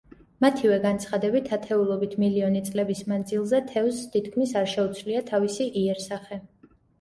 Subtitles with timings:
[0.43, 6.41] მათივე განცხადებით ათეულობით მილიონი წლების მანძილზე თევზს თითქმის არ შეუცვლია თავისი იერ-სახე.